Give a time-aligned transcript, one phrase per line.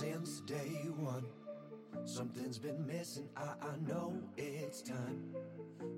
[0.00, 1.26] since day one.
[2.06, 5.34] Something's been missing, I, I know it's time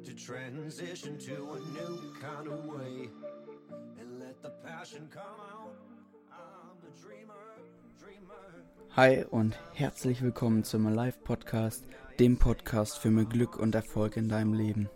[0.03, 3.09] to transition to a new kind of way
[4.01, 5.77] and let the passion come out.
[8.97, 11.85] Hi und herzlich willkommen zum Alive Podcast,
[12.19, 14.91] dem Podcast für mehr Glück und Erfolg in deinem Leben.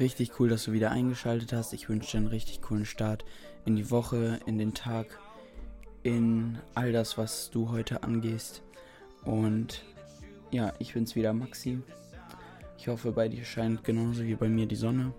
[0.00, 1.72] Richtig cool, dass du wieder eingeschaltet hast.
[1.72, 3.24] Ich wünsche dir einen richtig coolen Start
[3.64, 5.18] in die Woche, in den Tag,
[6.02, 8.62] in all das, was du heute angehst.
[9.24, 9.84] Und
[10.50, 11.80] ja, ich bin's wieder, Maxi.
[12.78, 15.12] Ich hoffe, bei dir scheint genauso wie bei mir die Sonne.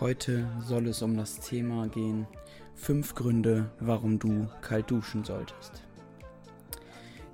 [0.00, 2.26] Heute soll es um das Thema gehen:
[2.74, 5.82] fünf Gründe, warum du kalt duschen solltest.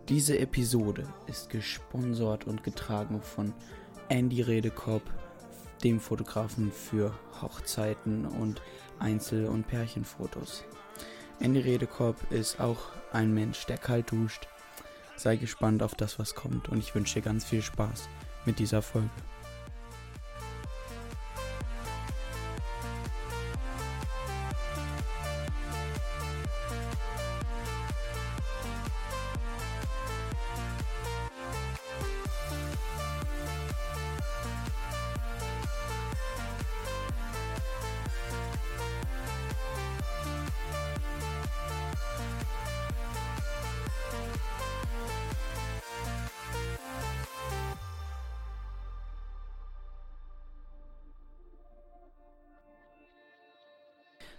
[0.08, 3.52] Diese Episode ist gesponsert und getragen von
[4.08, 5.02] Andy Redekopp,
[5.82, 8.60] dem Fotografen für Hochzeiten und
[8.98, 10.64] Einzel- und Pärchenfotos.
[11.40, 12.78] Andy Redekopp ist auch
[13.12, 14.48] ein Mensch, der kalt duscht.
[15.16, 18.08] Sei gespannt auf das, was kommt und ich wünsche dir ganz viel Spaß
[18.44, 19.10] mit dieser Folge.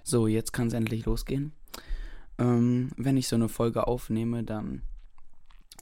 [0.07, 1.51] So, jetzt kann es endlich losgehen.
[2.37, 4.83] Ähm, wenn ich so eine Folge aufnehme, dann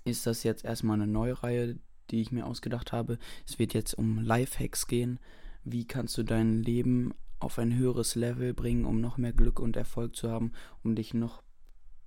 [0.06, 1.78] ist das jetzt erstmal eine neue Reihe,
[2.10, 3.20] die ich mir ausgedacht habe.
[3.46, 5.20] Es wird jetzt um Lifehacks gehen.
[5.66, 9.76] Wie kannst du dein Leben auf ein höheres Level bringen, um noch mehr Glück und
[9.76, 10.54] Erfolg zu haben,
[10.86, 11.44] um dich noch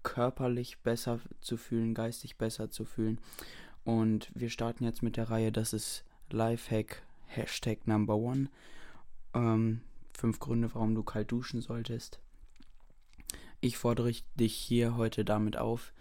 [0.03, 3.20] körperlich besser zu fühlen, geistig besser zu fühlen.
[3.84, 8.48] Und wir starten jetzt mit der Reihe, das ist Lifehack Hashtag Number One.
[9.34, 9.82] Ähm,
[10.16, 12.21] fünf Gründe, warum du kalt duschen solltest.
[13.60, 15.93] Ich fordere dich hier heute damit auf,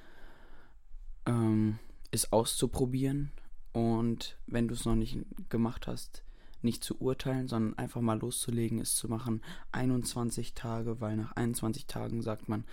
[1.26, 1.80] ähm,
[2.12, 3.32] es auszuprobieren
[3.74, 5.18] und wenn du es noch nicht
[5.50, 6.24] gemacht hast,
[6.62, 9.42] nicht zu urteilen, sondern einfach mal loszulegen, es zu machen.
[9.72, 12.66] 21 Tage, weil nach 21 Tagen sagt man,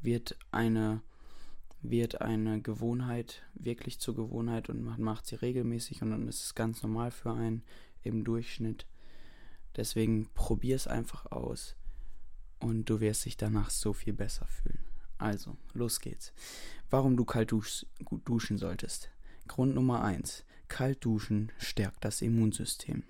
[0.00, 1.02] wird eine
[1.82, 6.54] wird eine Gewohnheit wirklich zur Gewohnheit und man macht sie regelmäßig und dann ist es
[6.54, 7.62] ganz normal für einen
[8.02, 8.86] im Durchschnitt.
[9.76, 11.76] Deswegen probier es einfach aus
[12.58, 14.84] und du wirst dich danach so viel besser fühlen.
[15.18, 16.32] Also, los geht's.
[16.88, 17.86] Warum du kalt dusch,
[18.24, 19.10] duschen solltest.
[19.48, 20.44] Grund Nummer 1.
[20.68, 23.02] Kalt duschen stärkt das Immunsystem.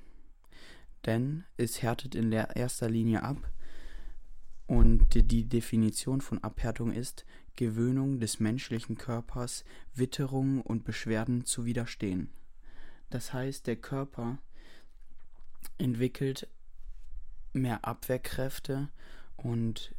[1.07, 3.51] Denn es härtet in erster Linie ab
[4.67, 7.25] und die Definition von Abhärtung ist,
[7.57, 12.31] Gewöhnung des menschlichen Körpers, Witterungen und Beschwerden zu widerstehen.
[13.11, 14.39] Das heißt, der Körper
[15.79, 16.49] entwickelt
[17.53, 18.89] mehr Abwehrkräfte
[19.37, 19.95] und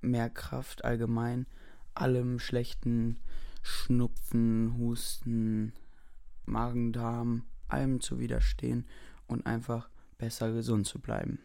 [0.00, 1.46] mehr Kraft allgemein,
[1.94, 3.18] allem schlechten
[3.62, 5.72] Schnupfen, Husten,
[6.46, 8.86] Magen-Darm, allem zu widerstehen
[9.26, 9.88] und einfach
[10.18, 11.40] besser gesund zu bleiben.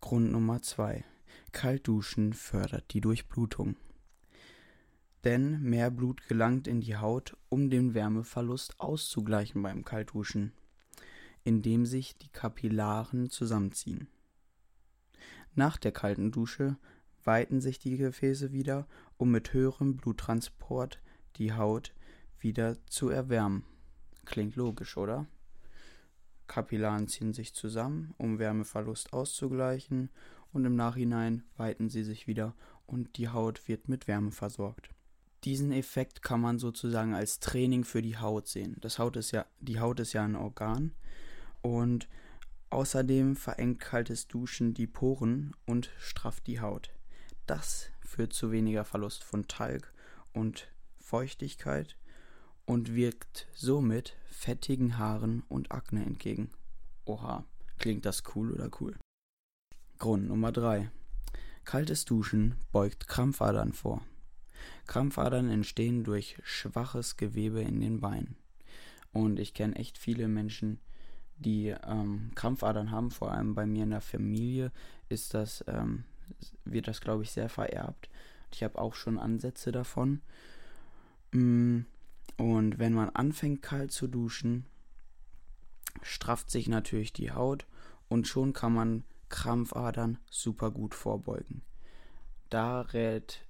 [0.00, 1.04] Grund Nummer 2.
[1.52, 3.76] Kaltduschen fördert die Durchblutung.
[5.24, 10.52] Denn mehr Blut gelangt in die Haut, um den Wärmeverlust auszugleichen beim Kaltduschen
[11.44, 14.08] indem sich die Kapillaren zusammenziehen.
[15.54, 16.76] Nach der kalten Dusche
[17.24, 18.86] weiten sich die Gefäße wieder,
[19.16, 21.00] um mit höherem Bluttransport
[21.36, 21.94] die Haut
[22.38, 23.64] wieder zu erwärmen.
[24.24, 25.26] Klingt logisch, oder?
[26.46, 30.10] Kapillaren ziehen sich zusammen, um Wärmeverlust auszugleichen,
[30.52, 32.54] und im Nachhinein weiten sie sich wieder
[32.84, 34.90] und die Haut wird mit Wärme versorgt.
[35.44, 38.76] Diesen Effekt kann man sozusagen als Training für die Haut sehen.
[38.80, 40.92] Das Haut ist ja, die Haut ist ja ein Organ
[41.62, 42.08] und
[42.70, 46.90] außerdem verengt kaltes Duschen die Poren und strafft die Haut.
[47.46, 49.92] Das führt zu weniger Verlust von Talg
[50.32, 50.68] und
[50.98, 51.96] Feuchtigkeit
[52.64, 56.50] und wirkt somit fettigen Haaren und Akne entgegen.
[57.04, 57.44] Oha,
[57.78, 58.96] klingt das cool oder cool?
[59.98, 60.90] Grund Nummer 3.
[61.64, 64.04] Kaltes Duschen beugt Krampfadern vor.
[64.86, 68.36] Krampfadern entstehen durch schwaches Gewebe in den Beinen.
[69.12, 70.80] Und ich kenne echt viele Menschen,
[71.42, 74.72] die ähm, Krampfadern haben, vor allem bei mir in der Familie,
[75.08, 76.04] ist das, ähm,
[76.64, 78.08] wird das, glaube ich, sehr vererbt.
[78.52, 80.20] Ich habe auch schon Ansätze davon.
[81.32, 81.80] Mm,
[82.36, 84.66] und wenn man anfängt kalt zu duschen,
[86.02, 87.66] strafft sich natürlich die Haut
[88.08, 91.62] und schon kann man Krampfadern super gut vorbeugen.
[92.50, 93.46] Da rät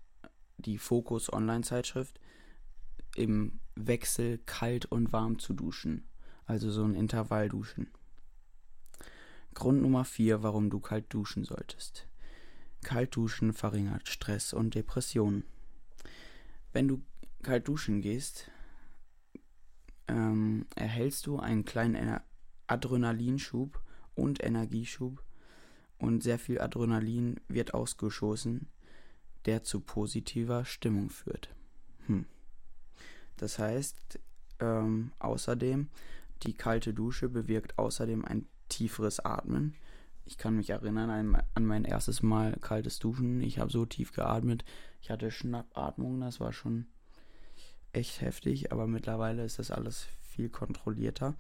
[0.59, 2.21] die Focus Online Zeitschrift
[3.17, 6.07] im Wechsel kalt und warm zu duschen.
[6.47, 7.89] Also so ein Intervallduschen.
[9.55, 12.09] Grund Nummer 4, warum du kalt duschen solltest.
[12.83, 15.45] Kalt duschen verringert Stress und Depressionen.
[16.73, 17.03] Wenn du
[17.43, 18.51] kalt duschen gehst,
[20.09, 22.21] ähm, erhältst du einen kleinen
[22.67, 23.81] Adrenalinschub
[24.15, 25.23] und Energieschub
[25.99, 28.69] und sehr viel Adrenalin wird ausgeschossen,
[29.45, 31.55] der zu positiver Stimmung führt.
[32.07, 32.27] Hm.
[33.37, 34.19] Das heißt,
[34.61, 35.89] ähm, außerdem,
[36.43, 39.75] die kalte Dusche bewirkt außerdem ein tieferes Atmen.
[40.25, 43.41] Ich kann mich erinnern an, an mein erstes Mal kaltes Duschen.
[43.41, 44.65] Ich habe so tief geatmet.
[45.01, 46.87] Ich hatte Schnappatmung, das war schon
[47.93, 51.35] echt heftig, aber mittlerweile ist das alles viel kontrollierter.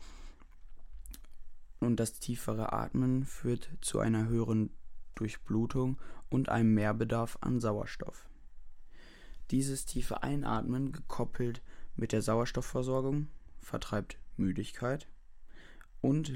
[1.80, 4.70] Und das tiefere Atmen führt zu einer höheren
[5.14, 8.28] Durchblutung und einem Mehrbedarf an Sauerstoff.
[9.50, 11.62] Dieses tiefe Einatmen gekoppelt
[11.96, 13.28] mit der Sauerstoffversorgung
[13.58, 15.08] vertreibt Müdigkeit
[16.00, 16.28] und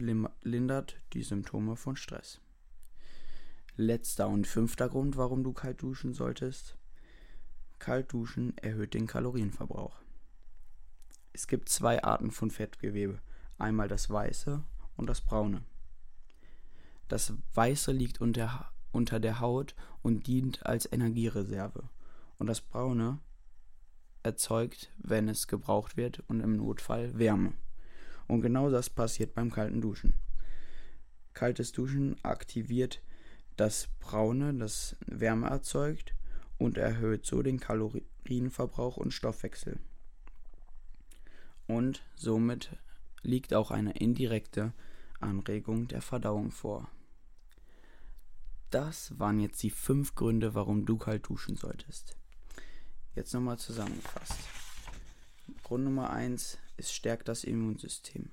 [0.43, 2.41] lindert die Symptome von Stress.
[3.77, 6.79] Letzter und fünfter Grund, warum du kalt duschen solltest.
[7.79, 10.01] Kalt duschen erhöht den Kalorienverbrauch.
[11.33, 13.21] Es gibt zwei Arten von Fettgewebe,
[13.59, 14.65] einmal das weiße
[14.97, 15.63] und das braune.
[17.09, 21.91] Das weiße liegt unter, unter der Haut und dient als Energiereserve
[22.39, 23.21] und das braune
[24.23, 27.53] erzeugt, wenn es gebraucht wird und im Notfall Wärme.
[28.29, 30.15] Und genau das passiert beim kalten Duschen.
[31.33, 33.03] Kaltes Duschen aktiviert
[33.57, 36.15] das Braune, das Wärme erzeugt
[36.59, 39.79] und erhöht so den Kalorienverbrauch und Stoffwechsel
[41.67, 42.71] und somit
[43.23, 44.73] liegt auch eine indirekte
[45.21, 46.89] Anregung der Verdauung vor.
[48.71, 52.17] Das waren jetzt die fünf Gründe, warum du kalt duschen solltest.
[53.15, 54.39] Jetzt nochmal zusammengefasst.
[55.63, 58.31] Grund Nummer 1 ist stärkt das Immunsystem.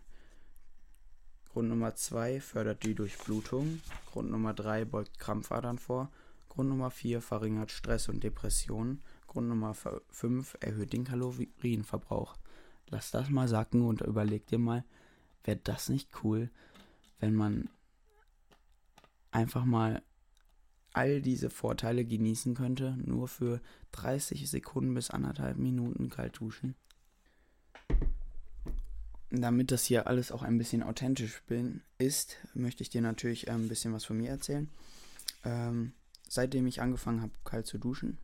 [1.51, 3.79] Grund Nummer 2 fördert die Durchblutung.
[4.11, 6.11] Grund Nummer 3 beugt Krampfadern vor.
[6.49, 9.01] Grund Nummer 4 verringert Stress und Depressionen.
[9.27, 9.75] Grund Nummer
[10.09, 12.35] 5 erhöht den Kalorienverbrauch.
[12.87, 14.83] Lass das mal sacken und überleg dir mal,
[15.43, 16.49] wäre das nicht cool,
[17.19, 17.69] wenn man
[19.31, 20.03] einfach mal
[20.91, 23.61] all diese Vorteile genießen könnte, nur für
[23.93, 26.75] 30 Sekunden bis anderthalb Minuten kalt duschen.
[29.35, 33.67] Damit das hier alles auch ein bisschen authentisch bin, ist, möchte ich dir natürlich ein
[33.67, 34.69] bisschen was von mir erzählen.
[35.43, 35.93] Ähm,
[36.29, 38.19] seitdem ich angefangen habe, kalt zu duschen,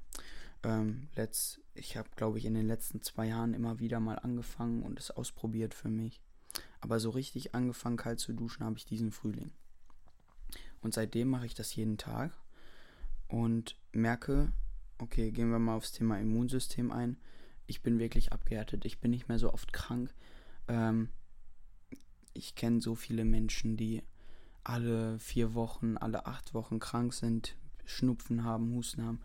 [0.62, 4.84] ähm, letzt, ich habe, glaube ich, in den letzten zwei Jahren immer wieder mal angefangen
[4.84, 6.22] und es ausprobiert für mich.
[6.80, 9.50] Aber so richtig angefangen, kalt zu duschen, habe ich diesen Frühling.
[10.82, 12.38] Und seitdem mache ich das jeden Tag
[13.28, 14.52] und merke,
[15.00, 17.18] okay, gehen wir mal aufs Thema Immunsystem ein.
[17.66, 18.86] Ich bin wirklich abgehärtet.
[18.86, 20.14] Ich bin nicht mehr so oft krank.
[20.70, 21.10] Ähm,
[22.34, 24.04] ich kenne so viele Menschen, die
[24.64, 29.20] alle vier Wochen, alle acht Wochen krank sind, Schnupfen haben, Husten haben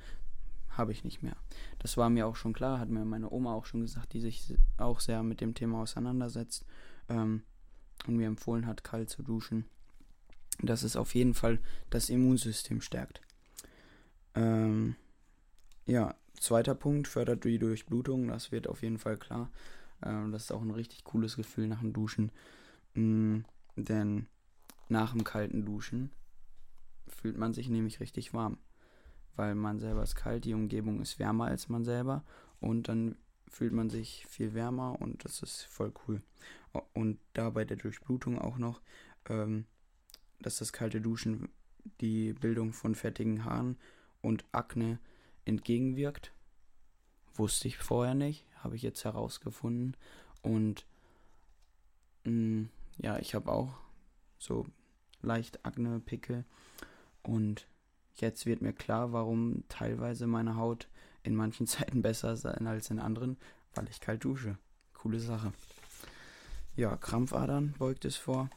[0.77, 1.37] habe ich nicht mehr.
[1.79, 4.57] Das war mir auch schon klar, hat mir meine Oma auch schon gesagt, die sich
[4.77, 6.65] auch sehr mit dem Thema auseinandersetzt
[7.09, 7.43] ähm,
[8.07, 9.65] und mir empfohlen hat, kalt zu duschen.
[10.61, 11.59] Dass es auf jeden Fall
[11.91, 13.21] das Immunsystem stärkt.
[14.35, 14.97] Ähm,
[15.87, 19.51] ja, zweiter Punkt, fördert die Durchblutung, das wird auf jeden Fall klar.
[20.05, 22.31] Ähm, das ist auch ein richtig cooles Gefühl nach dem Duschen.
[22.95, 23.45] Mhm,
[23.77, 24.27] denn
[24.89, 26.13] nach dem kalten Duschen
[27.09, 28.59] fühlt man sich nämlich richtig warm
[29.37, 32.25] weil man selber ist kalt, die Umgebung ist wärmer als man selber
[32.61, 33.17] und dann
[33.49, 36.23] fühlt man sich viel wärmer und das ist voll cool.
[36.93, 38.81] Und da bei der Durchblutung auch noch,
[39.29, 39.67] ähm,
[40.41, 41.49] dass das kalte Duschen
[42.01, 43.77] die Bildung von fettigen Haaren
[44.23, 44.99] und Akne
[45.45, 46.33] entgegenwirkt.
[47.35, 49.97] Wusste ich vorher nicht, habe ich jetzt herausgefunden.
[50.43, 50.87] Und
[52.25, 52.69] mh, mm,
[52.99, 53.75] ja, ich habe auch
[54.39, 54.67] so
[55.23, 56.45] leicht Akne-Pickel
[57.23, 57.67] und
[58.17, 60.89] Jetzt wird mir klar, warum teilweise meine Haut
[61.23, 63.37] in manchen Zeiten besser sein als in anderen,
[63.75, 64.57] weil ich kalt dusche.
[64.93, 65.53] Coole Sache.
[66.77, 68.51] Ja, Krampfadern beugt es vor.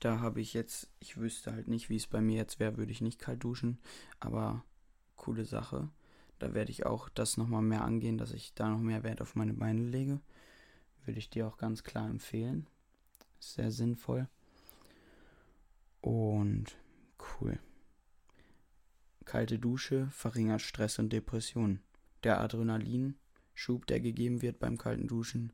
[0.00, 2.92] Da habe ich jetzt, ich wüsste halt nicht, wie es bei mir jetzt wäre, würde
[2.92, 3.78] ich nicht kalt duschen,
[4.20, 4.62] aber
[5.16, 5.88] coole Sache.
[6.38, 9.34] Da werde ich auch das nochmal mehr angehen, dass ich da noch mehr Wert auf
[9.34, 10.20] meine Beine lege.
[11.04, 12.66] Würde ich dir auch ganz klar empfehlen.
[13.40, 14.28] Sehr sinnvoll.
[16.00, 16.76] Und
[17.18, 17.58] cool.
[19.24, 21.80] Kalte Dusche verringert Stress und Depression.
[22.24, 25.52] Der Adrenalinschub, der gegeben wird beim kalten Duschen,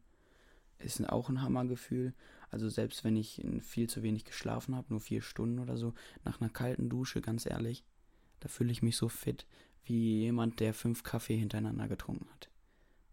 [0.78, 2.14] ist auch ein Hammergefühl.
[2.50, 6.40] Also selbst wenn ich viel zu wenig geschlafen habe, nur vier Stunden oder so, nach
[6.40, 7.84] einer kalten Dusche, ganz ehrlich,
[8.40, 9.46] da fühle ich mich so fit
[9.84, 12.50] wie jemand, der fünf Kaffee hintereinander getrunken hat.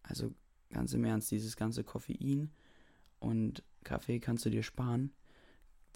[0.03, 0.33] Also
[0.71, 2.51] ganz im Ernst, dieses ganze Koffein
[3.19, 5.11] und Kaffee kannst du dir sparen.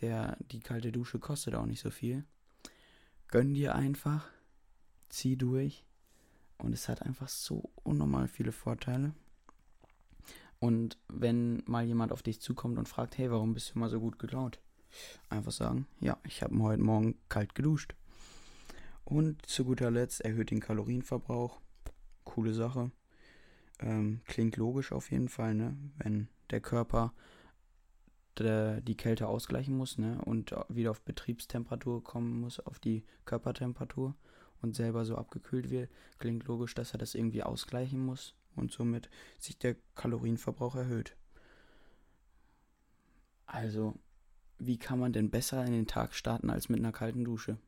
[0.02, 2.26] Der, die kalte Dusche kostet auch nicht so viel.
[3.28, 4.30] Gönn dir einfach,
[5.10, 5.86] zieh durch
[6.58, 9.14] und es hat einfach so unnormal viele Vorteile.
[10.60, 14.00] Und wenn mal jemand auf dich zukommt und fragt, hey, warum bist du immer so
[14.00, 14.60] gut gelaunt?
[15.30, 17.96] Einfach sagen, ja, ich habe heute Morgen kalt geduscht.
[19.06, 21.62] Und zu guter Letzt erhöht den Kalorienverbrauch.
[22.24, 22.92] Coole Sache.
[23.80, 25.78] Ähm, klingt logisch auf jeden Fall, ne?
[25.98, 27.14] Wenn der Körper
[28.40, 30.20] de, die Kälte ausgleichen muss, ne?
[30.26, 34.16] Und wieder auf Betriebstemperatur kommen muss, auf die Körpertemperatur
[34.62, 39.10] und selber so abgekühlt wird, klingt logisch, dass er das irgendwie ausgleichen muss und somit
[39.38, 41.16] sich der Kalorienverbrauch erhöht.
[43.46, 43.94] Also,
[44.58, 47.60] wie kann man denn besser in den Tag starten als mit einer kalten Dusche?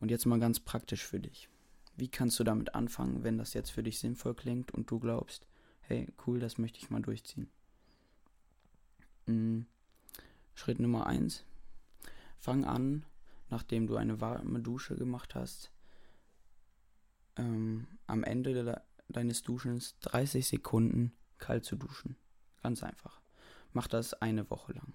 [0.00, 1.48] Und jetzt mal ganz praktisch für dich.
[1.96, 5.46] Wie kannst du damit anfangen, wenn das jetzt für dich sinnvoll klingt und du glaubst,
[5.82, 7.50] hey, cool, das möchte ich mal durchziehen?
[9.26, 9.66] Hm.
[10.54, 11.44] Schritt Nummer 1.
[12.38, 13.04] Fang an,
[13.50, 15.70] nachdem du eine warme Dusche gemacht hast,
[17.36, 18.76] ähm, am Ende de
[19.08, 22.16] deines Duschens 30 Sekunden kalt zu duschen.
[22.62, 23.20] Ganz einfach.
[23.72, 24.94] Mach das eine Woche lang.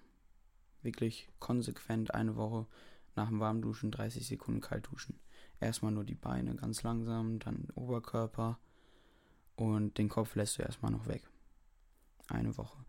[0.82, 2.68] Wirklich konsequent eine Woche
[3.16, 5.20] nach dem Warmduschen 30 Sekunden kalt duschen.
[5.60, 8.60] Erstmal nur die Beine ganz langsam, dann den Oberkörper
[9.56, 11.24] und den Kopf lässt du erstmal noch weg.
[12.28, 12.86] Eine Woche.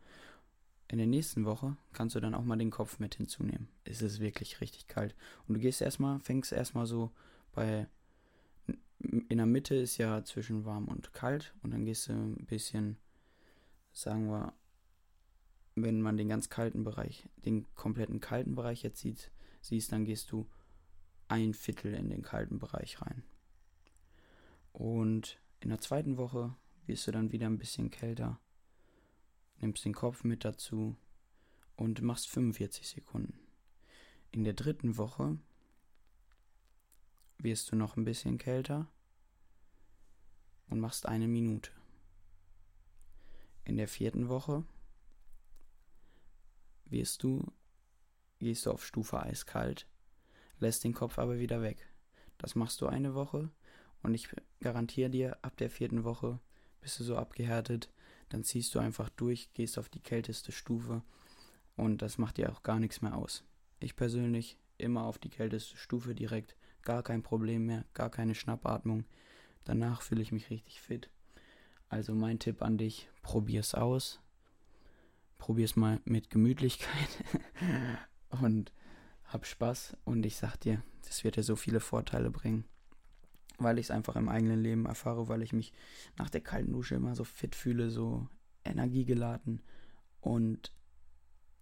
[0.89, 3.69] In der nächsten Woche kannst du dann auch mal den Kopf mit hinzunehmen.
[3.85, 5.15] Es ist wirklich richtig kalt.
[5.47, 7.11] Und du gehst erstmal, fängst erstmal so
[7.53, 7.89] bei.
[8.99, 11.55] In der Mitte ist ja zwischen warm und kalt.
[11.63, 12.97] Und dann gehst du ein bisschen,
[13.93, 14.53] sagen wir,
[15.75, 19.31] wenn man den ganz kalten Bereich, den kompletten kalten Bereich jetzt sieht,
[19.69, 20.49] siehst, dann gehst du
[21.29, 23.23] ein Viertel in den kalten Bereich rein.
[24.73, 26.55] Und in der zweiten Woche
[26.87, 28.39] wirst du dann wieder ein bisschen kälter,
[29.61, 30.97] nimmst den Kopf mit dazu
[31.77, 33.39] und machst 45 Sekunden.
[34.31, 35.39] In der dritten Woche
[37.39, 38.87] wirst du noch ein bisschen kälter
[40.69, 41.71] und machst eine Minute.
[43.65, 44.65] In der vierten Woche
[46.85, 47.53] wirst du
[48.39, 49.87] gehst du auf Stufe eiskalt,
[50.59, 51.89] lässt den Kopf aber wieder weg.
[52.39, 53.51] Das machst du eine Woche
[54.03, 54.29] und ich
[54.61, 56.39] garantiere dir, ab der vierten Woche
[56.81, 57.91] bist du so abgehärtet,
[58.29, 61.03] dann ziehst du einfach durch, gehst auf die kälteste Stufe
[61.77, 63.45] und das macht dir auch gar nichts mehr aus.
[63.81, 69.05] Ich persönlich immer auf die kälteste Stufe direkt, gar kein Problem mehr, gar keine Schnappatmung.
[69.65, 71.11] Danach fühle ich mich richtig fit.
[71.89, 74.21] Also mein Tipp an dich, probier's aus.
[75.39, 77.09] Probier's mal mit Gemütlichkeit.
[78.43, 78.73] und
[79.25, 79.97] hab Spaß.
[80.05, 82.65] Und ich sag dir, das wird dir so viele Vorteile bringen,
[83.59, 85.73] weil ich es einfach im eigenen Leben erfahre, weil ich mich
[86.17, 88.29] nach der kalten Dusche immer so fit fühle, so
[88.65, 89.63] energiegeladen.
[90.21, 90.73] Und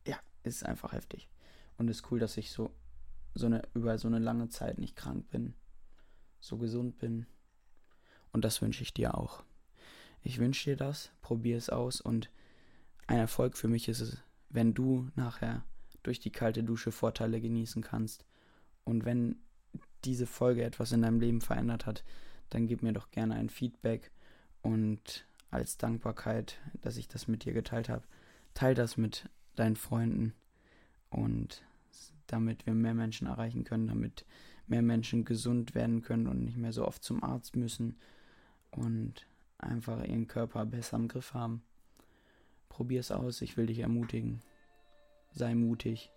[0.07, 1.29] ja, ist einfach heftig.
[1.77, 2.73] Und ist cool, dass ich so
[3.35, 5.55] so eine über so eine lange Zeit nicht krank bin,
[6.41, 7.27] so gesund bin.
[8.33, 9.45] Und das wünsche ich dir auch.
[10.23, 12.01] Ich wünsche dir das, probier es aus.
[12.01, 12.31] Und
[13.07, 15.65] ein Erfolg für mich ist es, wenn du nachher
[16.05, 18.25] durch die kalte Dusche Vorteile genießen kannst.
[18.85, 19.37] Und wenn
[20.05, 22.05] diese Folge etwas in deinem Leben verändert hat,
[22.51, 24.13] dann gib mir doch gerne ein Feedback
[24.63, 28.05] und als Dankbarkeit, dass ich das mit dir geteilt habe,
[28.55, 30.35] teil das mit deinen Freunden
[31.11, 31.63] und
[32.27, 34.25] damit wir mehr Menschen erreichen können, damit
[34.67, 37.97] mehr Menschen gesund werden können und nicht mehr so oft zum Arzt müssen
[38.71, 39.27] und
[39.59, 41.63] einfach ihren Körper besser im Griff haben.
[42.69, 44.43] Probier es aus, ich will dich ermutigen
[45.35, 46.11] sei mutig.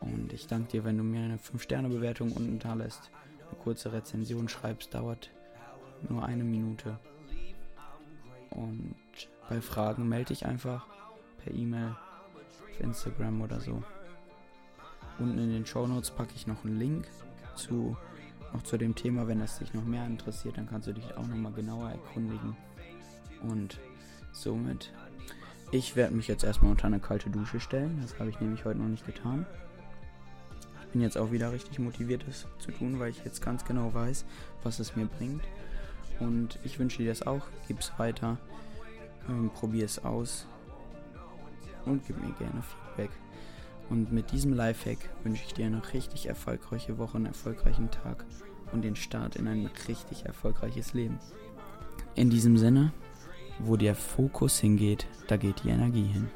[0.00, 3.10] Und ich danke dir, wenn du mir eine 5-Sterne-Bewertung unten da lässt.
[3.48, 5.30] Eine kurze Rezension schreibst, dauert
[6.08, 6.98] nur eine Minute.
[8.50, 8.94] Und
[9.48, 10.86] bei Fragen melde dich einfach
[11.38, 11.96] per E-Mail,
[12.70, 13.82] auf Instagram oder so.
[15.18, 17.06] Unten in den Show Notes packe ich noch einen Link
[17.54, 17.96] zu
[18.52, 21.26] noch zu dem Thema, wenn es dich noch mehr interessiert, dann kannst du dich auch
[21.26, 22.56] nochmal genauer erkundigen.
[23.42, 23.78] Und
[24.32, 24.92] somit
[25.72, 27.98] ich werde mich jetzt erstmal unter eine kalte Dusche stellen.
[28.02, 29.46] Das habe ich nämlich heute noch nicht getan.
[30.82, 33.94] Ich bin jetzt auch wieder richtig motiviert, das zu tun, weil ich jetzt ganz genau
[33.94, 34.24] weiß,
[34.64, 35.44] was es mir bringt.
[36.18, 37.46] Und ich wünsche dir das auch.
[37.68, 38.38] Gib es weiter.
[39.28, 40.46] Ähm, probier es aus.
[41.84, 43.10] Und gib mir gerne Feedback.
[43.88, 48.24] Und mit diesem Lifehack wünsche ich dir eine richtig erfolgreiche Woche, einen erfolgreichen Tag
[48.72, 51.18] und den Start in ein richtig erfolgreiches Leben.
[52.14, 52.92] In diesem Sinne,
[53.64, 56.28] wo der Fokus hingeht, da geht die Energie hin.